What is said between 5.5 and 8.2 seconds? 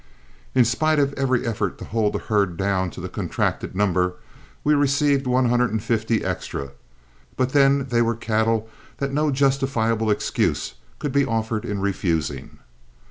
and fifty extra; but then they were